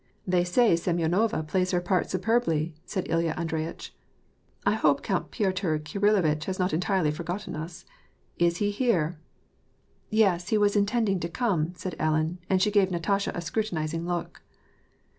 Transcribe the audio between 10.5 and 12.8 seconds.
was intending to come," said Ellen, and she